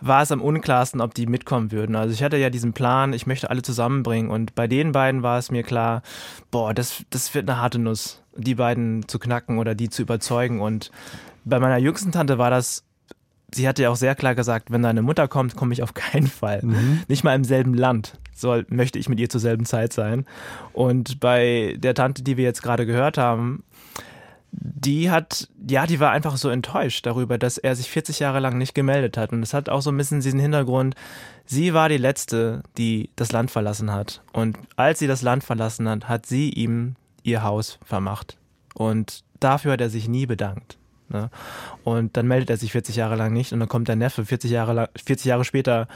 [0.00, 1.94] war es am unklarsten, ob die mitkommen würden.
[1.94, 5.38] Also ich hatte ja diesen Plan, ich möchte alle zusammenbringen und bei den beiden war
[5.38, 6.02] es mir klar,
[6.50, 10.60] boah, das, das wird eine harte Nuss, die beiden zu knacken oder die zu überzeugen.
[10.60, 10.90] Und
[11.44, 12.84] bei meiner jüngsten Tante war das
[13.54, 16.26] sie hatte ja auch sehr klar gesagt, wenn deine Mutter kommt, komme ich auf keinen
[16.26, 16.60] Fall.
[17.08, 20.24] Nicht mal im selben Land soll, möchte ich mit ihr zur selben Zeit sein.
[20.72, 23.64] Und bei der Tante, die wir jetzt gerade gehört haben,
[24.52, 28.58] die hat, ja, die war einfach so enttäuscht darüber, dass er sich 40 Jahre lang
[28.58, 29.32] nicht gemeldet hat.
[29.32, 30.94] Und es hat auch so ein bisschen diesen Hintergrund,
[31.46, 34.22] sie war die Letzte, die das Land verlassen hat.
[34.32, 38.38] Und als sie das Land verlassen hat, hat sie ihm ihr Haus vermacht.
[38.74, 40.78] Und dafür hat er sich nie bedankt.
[41.08, 41.30] Ne?
[41.84, 44.50] Und dann meldet er sich 40 Jahre lang nicht und dann kommt der Neffe 40
[44.50, 45.88] Jahre, lang, 40 Jahre später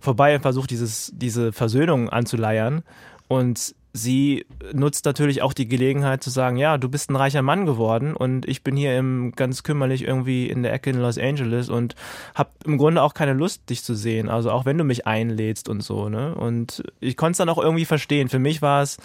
[0.00, 2.82] vorbei und versucht dieses, diese Versöhnung anzuleiern.
[3.28, 7.66] Und sie nutzt natürlich auch die Gelegenheit zu sagen, ja, du bist ein reicher Mann
[7.66, 11.68] geworden und ich bin hier im, ganz kümmerlich irgendwie in der Ecke in Los Angeles
[11.68, 11.96] und
[12.34, 14.28] habe im Grunde auch keine Lust, dich zu sehen.
[14.28, 16.08] Also auch wenn du mich einlädst und so.
[16.08, 16.34] Ne?
[16.34, 18.28] Und ich konnte es dann auch irgendwie verstehen.
[18.28, 18.98] Für mich war es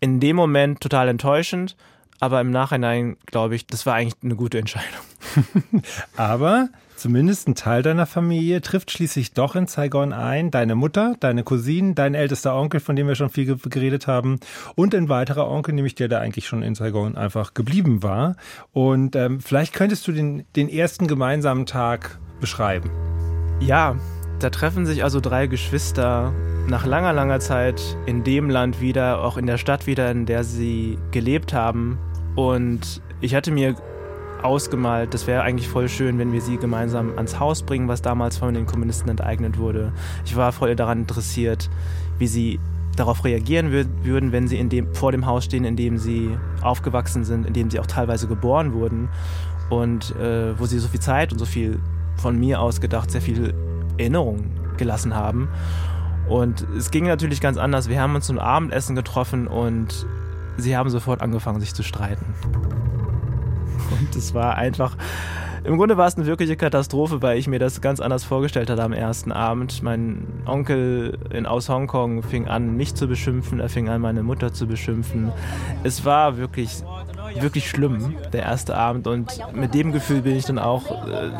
[0.00, 1.76] in dem Moment total enttäuschend,
[2.20, 5.02] aber im Nachhinein glaube ich, das war eigentlich eine gute Entscheidung.
[6.16, 10.50] Aber zumindest ein Teil deiner Familie trifft schließlich doch in Saigon ein.
[10.50, 14.40] Deine Mutter, deine Cousinen, dein ältester Onkel, von dem wir schon viel geredet haben,
[14.74, 18.36] und ein weiterer Onkel, nämlich der, der eigentlich schon in Saigon einfach geblieben war.
[18.72, 22.90] Und ähm, vielleicht könntest du den, den ersten gemeinsamen Tag beschreiben.
[23.60, 23.96] Ja,
[24.40, 26.32] da treffen sich also drei Geschwister
[26.68, 30.44] nach langer, langer Zeit in dem Land wieder, auch in der Stadt wieder, in der
[30.44, 31.98] sie gelebt haben.
[32.34, 33.76] Und ich hatte mir
[34.42, 38.38] ausgemalt, das wäre eigentlich voll schön, wenn wir sie gemeinsam ans Haus bringen, was damals
[38.38, 39.92] von den Kommunisten enteignet wurde.
[40.24, 41.70] Ich war voll daran interessiert,
[42.18, 42.60] wie sie
[42.96, 46.30] darauf reagieren würden, wenn sie in dem, vor dem Haus stehen, in dem sie
[46.62, 49.08] aufgewachsen sind, in dem sie auch teilweise geboren wurden
[49.70, 51.78] und äh, wo sie so viel Zeit und so viel
[52.16, 53.54] von mir aus gedacht, sehr viel
[53.98, 55.48] Erinnerungen gelassen haben.
[56.28, 57.88] Und es ging natürlich ganz anders.
[57.88, 60.06] Wir haben uns zum Abendessen getroffen und
[60.56, 62.34] sie haben sofort angefangen, sich zu streiten.
[63.90, 64.96] Und es war einfach,
[65.64, 68.82] im Grunde war es eine wirkliche Katastrophe, weil ich mir das ganz anders vorgestellt hatte
[68.82, 69.82] am ersten Abend.
[69.82, 74.52] Mein Onkel in, aus Hongkong fing an, mich zu beschimpfen, er fing an, meine Mutter
[74.52, 75.32] zu beschimpfen.
[75.82, 76.84] Es war wirklich,
[77.40, 79.06] wirklich schlimm, der erste Abend.
[79.06, 81.30] Und mit dem Gefühl bin ich dann auch, äh,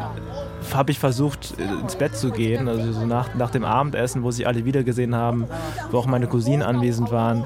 [0.74, 2.68] habe ich versucht, äh, ins Bett zu gehen.
[2.68, 5.46] Also so nach, nach dem Abendessen, wo sich alle wiedergesehen haben,
[5.90, 7.44] wo auch meine Cousinen anwesend waren,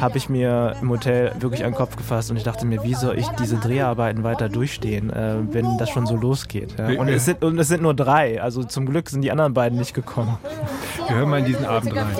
[0.00, 3.18] habe ich mir im Hotel wirklich einen Kopf gefasst und ich dachte mir, wie soll
[3.18, 6.74] ich diese Dreharbeiten weiter durchstehen, äh, wenn das schon so losgeht.
[6.78, 7.00] Ja?
[7.00, 8.40] Und, es sind, und es sind nur drei.
[8.42, 10.38] Also zum Glück sind die anderen beiden nicht gekommen.
[11.06, 12.16] Wir hören mal in diesen Abend rein.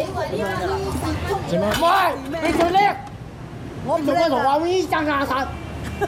[1.51, 3.08] Come on,
[3.88, 5.46] 我唔同我同阿 V 争家产，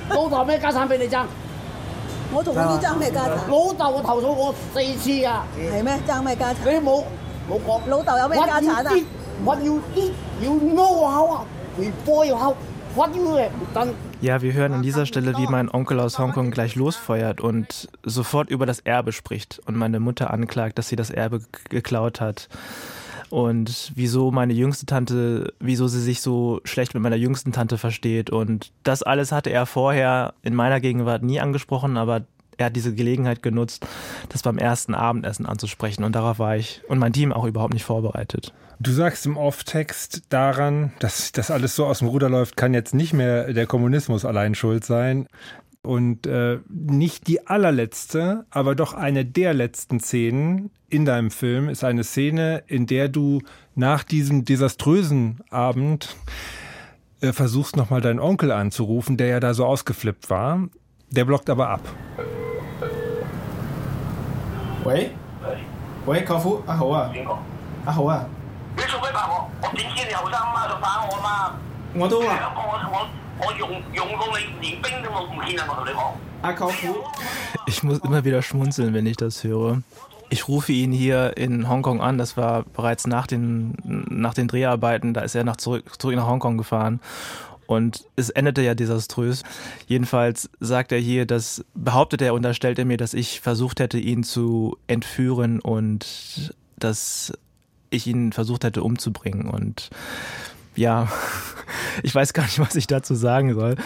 [0.09, 1.25] 老豆咩家产俾你争？
[2.33, 3.49] 我同嗰啲争咩家产？
[3.49, 5.45] 老豆我投诉我四次啊！
[5.57, 5.99] 系咩？
[6.07, 6.71] 争咩家产？
[6.71, 7.03] 你冇
[7.49, 7.81] 冇讲？
[7.87, 8.93] 老豆有咩家产啊？
[9.43, 11.45] What you eat, you know how
[11.77, 12.55] before you how
[12.95, 13.93] what you have done.
[14.21, 18.49] Ja, wir hören an dieser Stelle, wie mein Onkel aus Hongkong gleich losfeuert und sofort
[18.49, 22.47] über das Erbe spricht und meine Mutter anklagt, dass sie das Erbe geklaut hat.
[23.30, 28.30] Und wieso meine jüngste Tante, wieso sie sich so schlecht mit meiner jüngsten Tante versteht.
[28.30, 32.22] Und das alles hatte er vorher in meiner Gegenwart nie angesprochen, aber
[32.56, 33.86] er hat diese Gelegenheit genutzt,
[34.28, 36.04] das beim ersten Abendessen anzusprechen.
[36.04, 38.52] Und darauf war ich und mein Team auch überhaupt nicht vorbereitet.
[38.80, 42.94] Du sagst im Off-Text daran, dass das alles so aus dem Ruder läuft, kann jetzt
[42.94, 45.26] nicht mehr der Kommunismus allein schuld sein
[45.81, 51.83] Und äh, nicht die allerletzte, aber doch eine der letzten Szenen in deinem Film ist
[51.83, 53.41] eine Szene, in der du
[53.75, 56.15] nach diesem desaströsen Abend
[57.21, 60.67] äh, versuchst nochmal deinen Onkel anzurufen, der ja da so ausgeflippt war.
[61.11, 61.81] Der blockt aber ab.
[64.83, 65.11] 喂
[66.07, 67.37] 喂，舅父，阿豪啊，边个？
[67.85, 68.25] 阿豪啊，
[68.75, 69.49] 你做咩拍我？
[69.61, 70.67] 我点知你后生啊嘛？
[70.67, 71.53] 就打我嘛？
[71.93, 72.51] 我都话
[77.66, 79.82] Ich muss immer wieder schmunzeln, wenn ich das höre.
[80.30, 82.16] Ich rufe ihn hier in Hongkong an.
[82.18, 83.74] Das war bereits nach den,
[84.08, 85.12] nach den Dreharbeiten.
[85.12, 87.00] Da ist er nach zurück, zurück nach Hongkong gefahren.
[87.66, 89.44] Und es endete ja desaströs.
[89.86, 94.24] Jedenfalls sagt er hier, dass behauptet er, unterstellt er mir, dass ich versucht hätte, ihn
[94.24, 97.32] zu entführen und dass
[97.90, 99.48] ich ihn versucht hätte umzubringen.
[99.48, 99.90] Und
[100.74, 101.08] ja,
[102.02, 103.76] ich weiß gar nicht, was ich dazu sagen soll.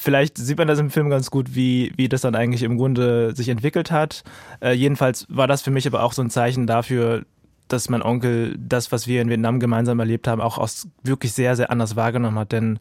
[0.00, 3.34] Vielleicht sieht man das im Film ganz gut, wie, wie das dann eigentlich im Grunde
[3.34, 4.24] sich entwickelt hat.
[4.60, 7.24] Äh, jedenfalls war das für mich aber auch so ein Zeichen dafür,
[7.68, 11.56] dass mein Onkel das, was wir in Vietnam gemeinsam erlebt haben, auch aus wirklich sehr,
[11.56, 12.52] sehr anders wahrgenommen hat.
[12.52, 12.78] Denn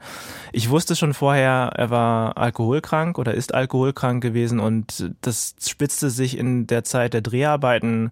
[0.52, 6.38] ich wusste schon vorher, er war alkoholkrank oder ist alkoholkrank gewesen und das spitzte sich
[6.38, 8.12] in der Zeit der Dreharbeiten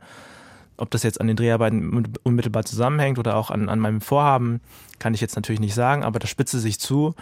[0.80, 4.62] ob das jetzt an den Dreharbeiten unmittelbar zusammenhängt oder auch an, an meinem Vorhaben,
[5.00, 7.15] kann ich jetzt natürlich nicht sagen, aber das spitzte sich zu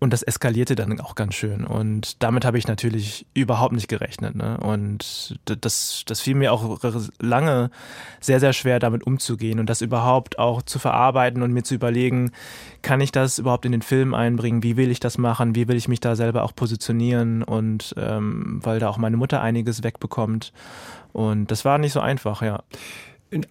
[0.00, 1.64] und das eskalierte dann auch ganz schön.
[1.64, 4.36] Und damit habe ich natürlich überhaupt nicht gerechnet.
[4.36, 4.56] Ne?
[4.58, 6.78] Und das, das fiel mir auch
[7.20, 7.70] lange
[8.20, 12.30] sehr, sehr schwer, damit umzugehen und das überhaupt auch zu verarbeiten und mir zu überlegen,
[12.82, 14.62] kann ich das überhaupt in den Film einbringen?
[14.62, 15.56] Wie will ich das machen?
[15.56, 17.42] Wie will ich mich da selber auch positionieren?
[17.42, 20.52] Und ähm, weil da auch meine Mutter einiges wegbekommt.
[21.12, 22.62] Und das war nicht so einfach, ja.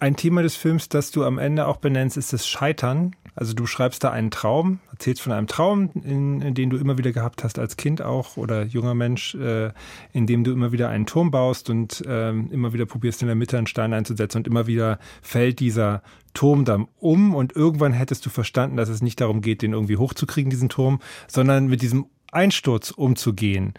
[0.00, 3.14] Ein Thema des Films, das du am Ende auch benennst, ist das Scheitern.
[3.36, 6.98] Also du schreibst da einen Traum, erzählst von einem Traum, in, in den du immer
[6.98, 9.70] wieder gehabt hast als Kind auch oder junger Mensch, äh,
[10.12, 13.36] in dem du immer wieder einen Turm baust und äh, immer wieder probierst in der
[13.36, 16.02] Mitte einen Stein einzusetzen und immer wieder fällt dieser
[16.34, 19.98] Turm dann um und irgendwann hättest du verstanden, dass es nicht darum geht, den irgendwie
[19.98, 23.74] hochzukriegen, diesen Turm, sondern mit diesem Einsturz umzugehen.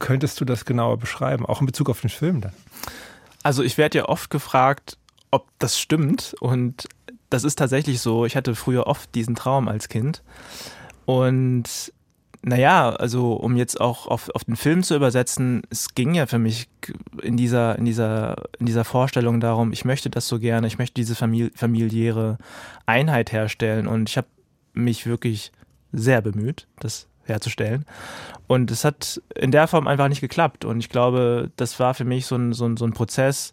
[0.00, 2.52] Könntest du das genauer beschreiben, auch in Bezug auf den Film dann?
[3.42, 4.98] Also ich werde ja oft gefragt,
[5.30, 6.34] ob das stimmt.
[6.40, 6.88] Und
[7.30, 8.24] das ist tatsächlich so.
[8.24, 10.22] Ich hatte früher oft diesen Traum als Kind.
[11.04, 11.92] Und
[12.42, 16.38] naja, also um jetzt auch auf, auf den Film zu übersetzen, es ging ja für
[16.38, 16.68] mich
[17.20, 20.94] in dieser, in dieser, in dieser Vorstellung darum, ich möchte das so gerne, ich möchte
[20.94, 22.38] diese famili familiäre
[22.86, 23.86] Einheit herstellen.
[23.86, 24.28] Und ich habe
[24.72, 25.52] mich wirklich
[25.92, 27.84] sehr bemüht, das herzustellen.
[28.46, 30.64] Und es hat in der Form einfach nicht geklappt.
[30.64, 33.52] Und ich glaube, das war für mich so ein, so ein, so ein Prozess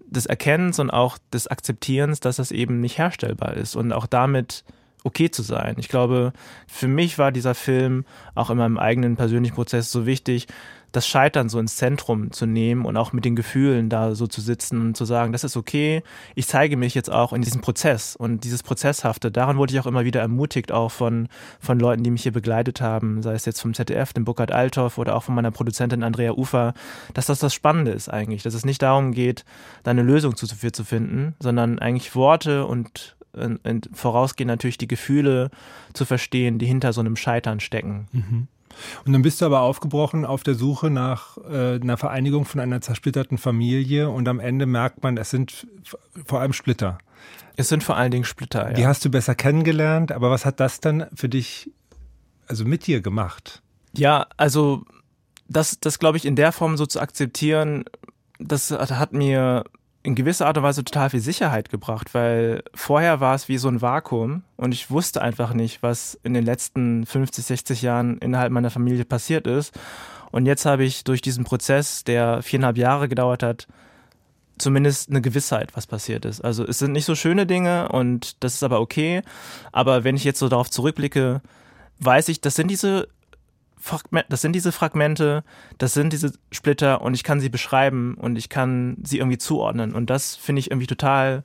[0.00, 4.64] des Erkennens und auch des Akzeptierens, dass das eben nicht herstellbar ist und auch damit
[5.04, 5.76] okay zu sein.
[5.78, 6.32] Ich glaube,
[6.66, 10.46] für mich war dieser Film auch in meinem eigenen persönlichen Prozess so wichtig,
[10.92, 14.40] das Scheitern so ins Zentrum zu nehmen und auch mit den Gefühlen da so zu
[14.40, 16.02] sitzen und zu sagen, das ist okay,
[16.34, 19.86] ich zeige mich jetzt auch in diesem Prozess und dieses Prozesshafte, daran wurde ich auch
[19.86, 21.28] immer wieder ermutigt, auch von,
[21.60, 24.98] von Leuten, die mich hier begleitet haben, sei es jetzt vom ZDF, dem Burkhard Althoff
[24.98, 26.74] oder auch von meiner Produzentin Andrea Ufer,
[27.14, 29.44] dass das das Spannende ist eigentlich, dass es nicht darum geht,
[29.82, 33.16] da eine Lösung zu, für zu finden, sondern eigentlich Worte und
[33.92, 35.50] vorausgehen natürlich die Gefühle
[35.92, 38.08] zu verstehen, die hinter so einem Scheitern stecken.
[38.12, 38.48] Mhm.
[39.04, 42.80] Und dann bist du aber aufgebrochen auf der Suche nach äh, einer Vereinigung von einer
[42.80, 45.66] zersplitterten Familie und am Ende merkt man, es sind
[46.24, 46.98] vor allem Splitter.
[47.56, 48.74] Es sind vor allen Dingen Splitter, ja.
[48.74, 51.70] Die hast du besser kennengelernt, aber was hat das dann für dich,
[52.46, 53.62] also mit dir gemacht?
[53.96, 54.84] Ja, also
[55.48, 57.84] das, das glaube ich, in der Form so zu akzeptieren,
[58.38, 59.64] das hat mir
[60.08, 63.68] in gewisser Art und Weise total viel Sicherheit gebracht, weil vorher war es wie so
[63.68, 68.50] ein Vakuum und ich wusste einfach nicht, was in den letzten 50, 60 Jahren innerhalb
[68.50, 69.78] meiner Familie passiert ist.
[70.30, 73.66] Und jetzt habe ich durch diesen Prozess, der viereinhalb Jahre gedauert hat,
[74.56, 76.40] zumindest eine Gewissheit, was passiert ist.
[76.40, 79.20] Also es sind nicht so schöne Dinge und das ist aber okay.
[79.72, 81.42] Aber wenn ich jetzt so darauf zurückblicke,
[81.98, 83.08] weiß ich, das sind diese
[84.28, 85.44] das sind diese Fragmente,
[85.78, 89.94] das sind diese Splitter und ich kann sie beschreiben und ich kann sie irgendwie zuordnen.
[89.94, 91.44] Und das finde ich irgendwie total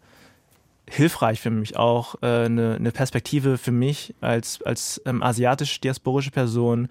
[0.90, 6.90] hilfreich für mich auch, äh, eine, eine Perspektive für mich als, als ähm, asiatisch-diasporische Person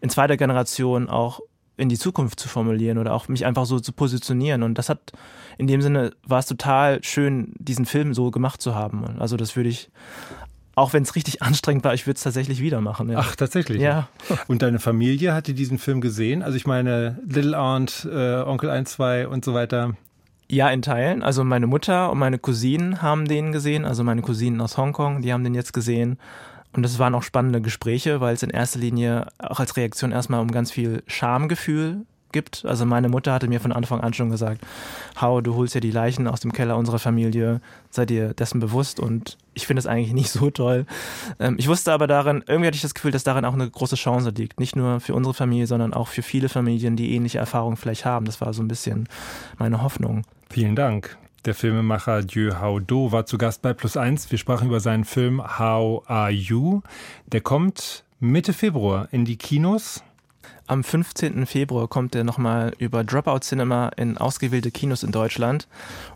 [0.00, 1.40] in zweiter Generation auch
[1.76, 4.62] in die Zukunft zu formulieren oder auch mich einfach so zu positionieren.
[4.62, 5.12] Und das hat
[5.56, 9.18] in dem Sinne war es total schön, diesen Film so gemacht zu haben.
[9.18, 9.90] Also das würde ich
[10.80, 13.10] auch wenn es richtig anstrengend war, ich würde es tatsächlich wieder machen.
[13.10, 13.18] Ja.
[13.20, 13.80] Ach, tatsächlich?
[13.80, 14.08] Ja.
[14.48, 16.42] Und deine Familie hat die diesen Film gesehen?
[16.42, 19.94] Also ich meine, Little Aunt, äh, Onkel 1, 2 und so weiter.
[20.48, 21.22] Ja, in Teilen.
[21.22, 25.32] Also meine Mutter und meine Cousinen haben den gesehen, also meine Cousinen aus Hongkong, die
[25.32, 26.18] haben den jetzt gesehen.
[26.72, 30.40] Und es waren auch spannende Gespräche, weil es in erster Linie auch als Reaktion erstmal
[30.40, 32.64] um ganz viel Schamgefühl gibt.
[32.64, 34.60] Also meine Mutter hatte mir von Anfang an schon gesagt,
[35.20, 39.00] Hau, du holst ja die Leichen aus dem Keller unserer Familie, sei dir dessen bewusst
[39.00, 40.86] und ich finde es eigentlich nicht so toll.
[41.38, 43.96] Ähm, ich wusste aber darin, irgendwie hatte ich das Gefühl, dass darin auch eine große
[43.96, 44.60] Chance liegt.
[44.60, 48.26] Nicht nur für unsere Familie, sondern auch für viele Familien, die ähnliche Erfahrungen vielleicht haben.
[48.26, 49.08] Das war so ein bisschen
[49.58, 50.24] meine Hoffnung.
[50.48, 51.16] Vielen Dank.
[51.46, 54.30] Der Filmemacher Dieu Hao Do war zu Gast bei Plus Eins.
[54.30, 56.82] Wir sprachen über seinen Film How Are You?
[57.32, 60.04] Der kommt Mitte Februar in die Kinos.
[60.70, 61.46] Am 15.
[61.46, 65.66] Februar kommt er nochmal über Dropout Cinema in ausgewählte Kinos in Deutschland.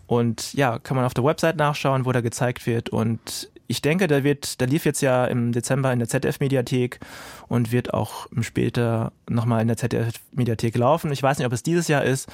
[0.07, 2.89] Und ja, kann man auf der Website nachschauen, wo der gezeigt wird.
[2.89, 7.01] Und ich denke, der wird, der lief jetzt ja im Dezember in der ZDF-Mediathek
[7.49, 11.11] und wird auch später nochmal in der ZDF-Mediathek laufen.
[11.11, 12.29] Ich weiß nicht, ob es dieses Jahr ist,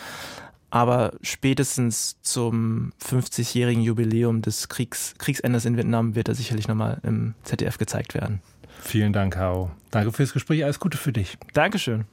[0.69, 7.33] aber spätestens zum 50-jährigen Jubiläum des Kriegs, Kriegsendes in Vietnam wird er sicherlich nochmal im
[7.45, 8.43] ZDF gezeigt werden.
[8.83, 9.71] Vielen Dank, Hao.
[9.91, 10.65] Danke fürs Gespräch.
[10.65, 11.37] Alles Gute für dich.
[11.53, 12.05] Dankeschön.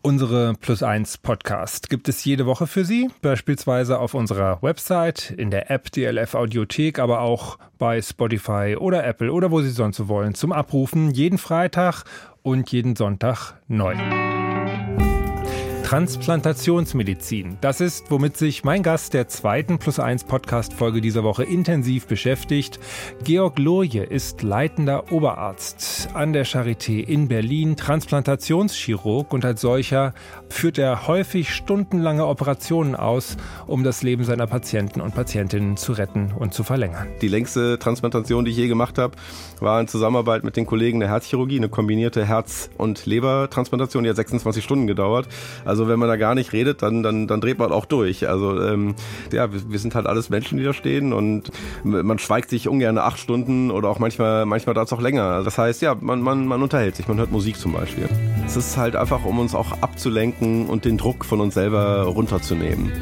[0.00, 5.50] Unsere Plus 1 Podcast gibt es jede Woche für Sie, beispielsweise auf unserer Website, in
[5.50, 10.08] der App DLF Audiothek, aber auch bei Spotify oder Apple oder wo Sie sonst so
[10.08, 12.04] wollen, zum Abrufen jeden Freitag
[12.42, 13.96] und jeden Sonntag neu.
[15.88, 17.56] Transplantationsmedizin.
[17.62, 22.78] Das ist, womit sich mein Gast der zweiten Plus 1 Podcast-Folge dieser Woche intensiv beschäftigt.
[23.24, 30.12] Georg Loje ist leitender Oberarzt an der Charité in Berlin, Transplantationschirurg und als solcher
[30.50, 36.34] führt er häufig stundenlange Operationen aus, um das Leben seiner Patienten und Patientinnen zu retten
[36.38, 37.08] und zu verlängern.
[37.22, 39.16] Die längste Transplantation, die ich je gemacht habe,
[39.62, 44.16] war in Zusammenarbeit mit den Kollegen der Herzchirurgie, eine kombinierte Herz- und Lebertransplantation, die hat
[44.16, 45.28] 26 Stunden gedauert.
[45.64, 48.28] Also wenn man da gar nicht redet, dann, dann, dann dreht man auch durch.
[48.28, 48.94] Also ähm,
[49.32, 51.50] ja, wir, wir sind halt alles Menschen, die da stehen und
[51.84, 55.42] man schweigt sich ungern acht Stunden oder auch manchmal, manchmal dauert es auch länger.
[55.42, 58.08] Das heißt, ja, man, man, man unterhält sich, man hört Musik zum Beispiel.
[58.46, 62.92] Es ist halt einfach, um uns auch abzulenken und den Druck von uns selber runterzunehmen.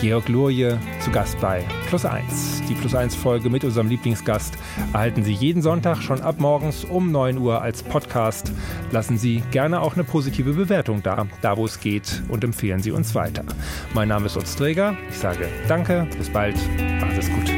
[0.00, 2.62] Georg Lurje zu Gast bei Plus 1.
[2.68, 4.54] Die Plus 1 Folge mit unserem Lieblingsgast
[4.92, 8.52] erhalten Sie jeden Sonntag schon ab morgens um 9 Uhr als Podcast.
[8.90, 12.90] Lassen Sie gerne auch eine positive Bewertung da, da wo es geht und empfehlen Sie
[12.90, 13.44] uns weiter.
[13.94, 14.96] Mein Name ist Utz Träger.
[15.08, 16.56] Ich sage Danke, bis bald,
[17.02, 17.50] alles gut.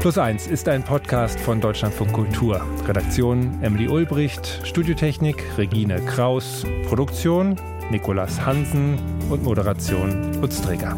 [0.00, 2.60] Plus 1 ist ein Podcast von Deutschlandfunk Kultur.
[2.86, 7.56] Redaktion Emily Ulbricht, Studiotechnik Regine Kraus, Produktion
[7.90, 8.98] Nikolas Hansen
[9.30, 10.96] und Moderation Utz Träger.